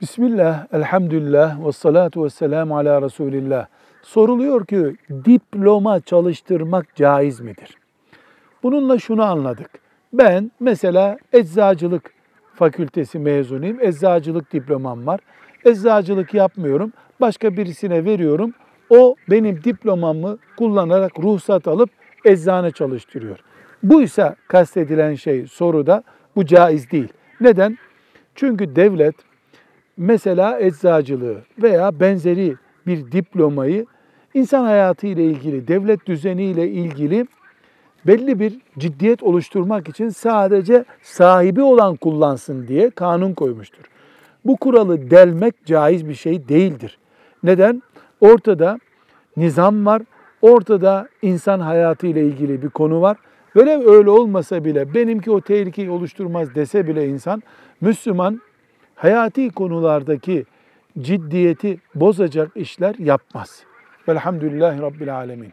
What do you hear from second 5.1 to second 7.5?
diploma çalıştırmak caiz